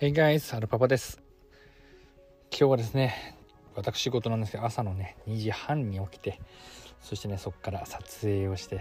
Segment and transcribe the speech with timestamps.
[0.00, 1.20] Hey guys, アルパパです。
[2.52, 3.36] 今日はですね、
[3.74, 6.40] 私事なんですけど、朝のね、2時半に起きて、
[7.00, 8.80] そしてね、そこから撮影をして、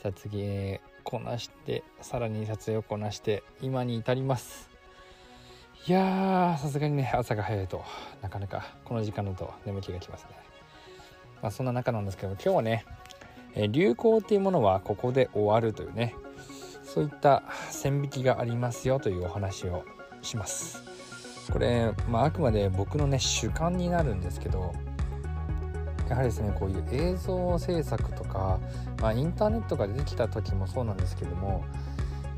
[0.00, 4.70] 撮影こなして、さらに撮影をこなして、今に至ります。
[5.88, 7.82] いやー、さすがにね、朝が早いと
[8.22, 10.30] なかなかこの時間だと眠気がきますね。
[11.42, 12.86] まあそんな中なんですけど、今日はね、
[13.56, 16.14] 流行っていうものはここで終わるというね、
[16.84, 19.82] そういった線引きがありますよというお話を
[20.22, 20.82] します。
[21.50, 24.72] これ、まあ、あくまで僕のね主観になるんですけど
[26.08, 28.58] やはりですねこういう映像制作とか、
[29.00, 31.64] まあ、インターネットが出てきた時もそうなんですけども、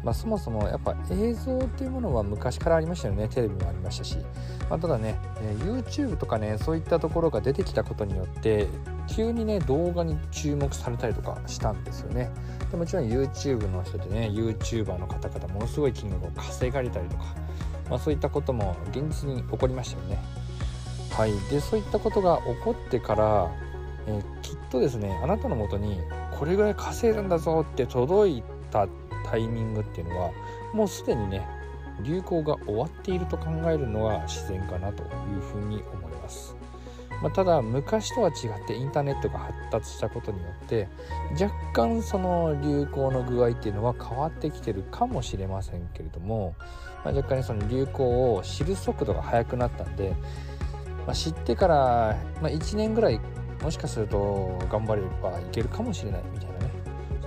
[0.04, 4.18] まあ、そもそもやっぱ映像っていうものは昔からありましたよねテレビもありましたし、
[4.68, 5.18] まあ、ただね、
[5.60, 8.68] YouTube とかねそういったところが出てきたことによって
[9.08, 12.30] 急にね動画に注目されたりとかしたんですよね。
[12.70, 17.24] でもちろん YouTube の人でね YouTuber の方々ものすごい金額を稼がれたりとか
[17.90, 20.18] まあ、そういったことも現実に起こりましたよね。
[21.10, 23.50] はい、でそういったことが起こってから、
[24.06, 25.98] えー、きっとですねあなたのもとに
[26.38, 28.88] これぐらい稼いだんだぞって届いた
[29.26, 30.30] タイミングっていうのは
[30.72, 31.46] もうすでにね
[32.02, 36.56] 流行が終わっていると考えるのが自然かなというふうに思います。
[37.22, 40.88] まあ、ただ昔とは違ってインターネットが発達したことによって
[41.40, 46.56] 若干その流行の具合っていうのは変わってきてるかもしれませんけれども
[47.04, 50.14] まあ、若干その流行を知る速度が速くなったんで、
[51.06, 53.20] まあ、知ってから、ま、1年ぐらい
[53.62, 56.70] もしかすると頑張ればいけるかもしれないみたいなね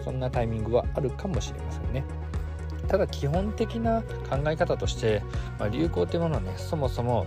[0.03, 2.03] そんなタイミングはあるかもしれませんね。
[2.87, 5.23] ただ基本的な考え方として、
[5.57, 7.25] ま、流行っていうものはねそもそも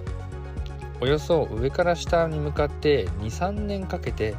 [1.01, 4.35] およそ上から下に向かって23年かけて、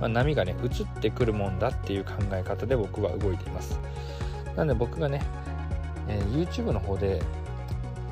[0.00, 3.78] まあ、波がね移ってくるもんだっていう考え方で僕は動いています。
[4.56, 5.22] なので僕がね、
[6.08, 7.22] えー、YouTube の方で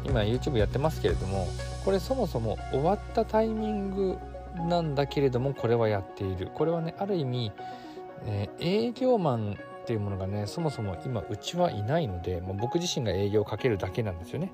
[0.05, 1.47] 今 YouTube やってますけれども
[1.84, 4.17] これそもそも終わったタイミング
[4.69, 6.48] なんだけれどもこれはやっている。
[6.55, 7.53] これはねある意味、
[8.25, 14.52] えー、営業マンっていうものがねそもそも今うちはいないので、まあ、僕自身が営業をかけるだけなんですよね。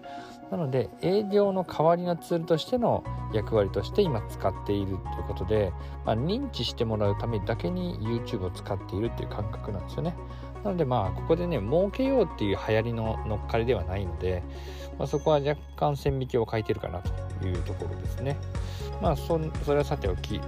[0.51, 5.73] なので営業の代わりのツールとしての役割として今使っているということで、
[6.05, 10.15] まあ、認知してもらうためだけに YouTube を使っているっていう感覚なんですよね。
[10.63, 14.43] なのでまあここでね儲けようっていう流行りの乗っかりではないので、
[14.99, 18.37] まあ、そこは若干線引きを書いてるかなというところですね。
[19.03, 20.41] まあそそれはさておき、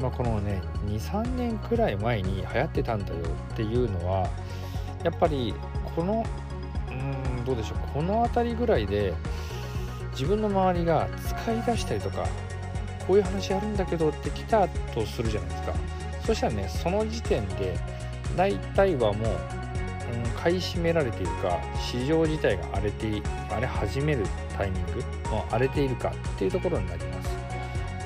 [0.00, 3.20] まあ、このね23年くらい前に流行ってたんだよ
[3.52, 4.28] っていうのは
[5.02, 5.54] やっぱり
[5.94, 6.24] この
[6.90, 6.92] う
[7.40, 9.14] んどうでしょうこの辺りぐらいで
[10.12, 12.26] 自分の周りが使い出したりとか
[13.06, 15.74] こういう話あるんだけどって来たとするじゃないですか。
[16.26, 17.78] そしたらねその時点で
[18.36, 19.30] 大体はもう、
[20.12, 24.24] うん、買い占められているか市場自体が荒れて荒れ始める
[24.56, 27.35] タイミングも荒れているかっていうところになります。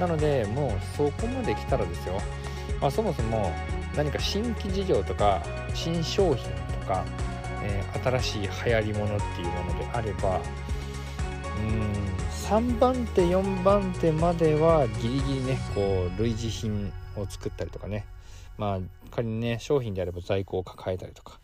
[0.00, 2.18] なのでもうそこまで来たらですよ、
[2.80, 3.52] まあ、そもそも
[3.94, 5.42] 何か新規事業とか
[5.74, 6.48] 新商品
[6.80, 7.04] とか、
[7.62, 10.40] えー、新しい流行りものっていうものであれば
[11.60, 12.10] うん
[12.48, 18.06] 3番手4番手まではギリギリねこう類似品を作ったりとかね。
[18.58, 18.80] まあ
[19.10, 21.38] 仮にね商品であれば在庫を抱えたりとか。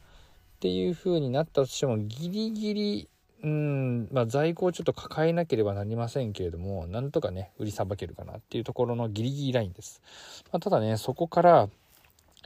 [0.57, 3.09] っていう風になったとしてもギリギリ
[3.47, 4.09] うん。
[4.11, 10.03] まあ、在庫をちょっと抱えなければなりませんけれどもなんとかね売りさばけるかなっていうところのギリギリラインです、
[10.53, 11.69] まあ、ただねそこから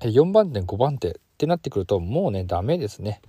[0.02, 3.22] 4番手5番手ってなってくるともうねダメですね、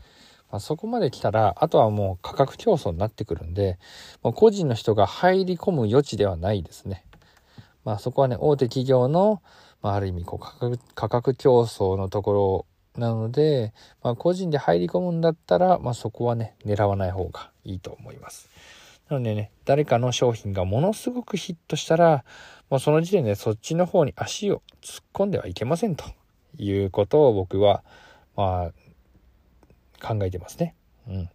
[0.51, 3.79] まあ、そこまで来たらあとはもう価格競争になってくるんで
[4.21, 7.05] もう個人の人が入り込む余地ではないですね。
[7.83, 9.41] まあそこはね大手企業の
[9.81, 18.49] まあ、ある意味こう価格価格競争のところなので、まあ、個人で入り込むんだったら、まあ、そこはね狙わない方がいいと思います。
[19.09, 22.23] なのでね誰かの商品がものすごくヒットしたら
[22.69, 26.05] もうその時点でそっちの方に足を突っ込んではいけませんと
[26.57, 27.83] いうことを僕は
[28.35, 30.75] まあ考えてますね。
[31.07, 31.29] うん。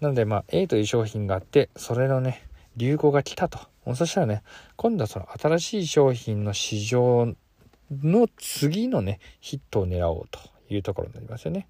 [0.00, 2.46] なのでまあ A という商品があってそれのね
[2.76, 4.42] 流行が来たとそしたらね、
[4.76, 7.34] 今度はその新しい商品の市場
[7.90, 11.66] の次のね、ヒットを狙おうというところになりますよね。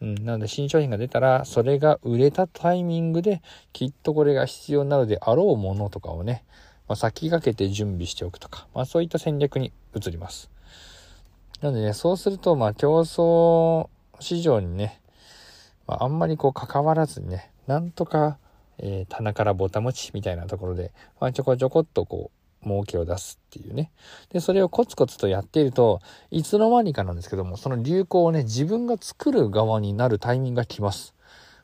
[0.00, 3.42] うん、なので新商品が出たら、それが売れたタイミングで、
[3.72, 6.44] きっとこれが必要なのであろうものとかをね、
[6.88, 10.50] まあ、先駆けて準備しておくとか、まあそういった戦略に移ります。
[11.60, 13.88] なのでね、そうすると、まあ競争
[14.20, 15.00] 市場にね、
[15.86, 18.38] まあ、あんまりこう関わらずにね、なんとか
[18.78, 23.92] えー、棚からぼたもちみたいなところで、まあ、ちょこちょこっとこう、儲けを出すっていうね。
[24.30, 26.00] で、それをコツコツとやっていると、
[26.30, 31.14] いつの間にかなんですけども、その流行をね、自分が作る側になるタイミングが来ます。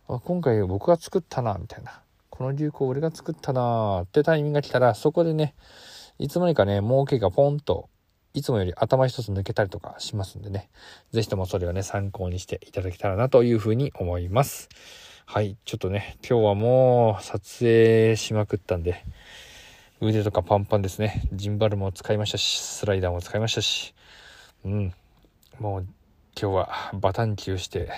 [0.08, 2.02] あ今回僕が作ったな、みたいな。
[2.29, 5.55] この流行俺が作ったなーってタイミングが来たら、そこでね、
[6.19, 7.88] いつの間にかね、儲けがポンと、
[8.32, 10.70] いつもより頭一つ抜けたりとかしますんでね、
[11.12, 14.69] 是非ともそれをね、参考にしていただけたらなというふうに思います。
[15.26, 19.05] はい、ちょっとね、今日はもう撮影しまくったんで、
[20.02, 21.29] 腕とかパンパンですね。
[21.35, 23.94] ジンバルも使いましたし、スライダーも使いましたし、
[24.64, 24.94] うん、
[25.58, 25.87] もう
[26.41, 27.91] 今日はバタンキューして、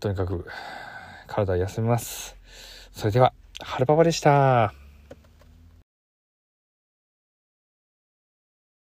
[0.00, 0.46] とにかく
[1.28, 2.36] 体休めます。
[2.92, 3.32] それでは、
[3.62, 4.83] 春パパでした。